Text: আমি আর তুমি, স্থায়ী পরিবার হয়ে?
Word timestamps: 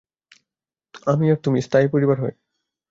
আমি 1.07 1.25
আর 1.31 1.37
তুমি, 1.43 1.59
স্থায়ী 1.61 1.87
পরিবার 1.87 2.17
হয়ে? 2.21 2.35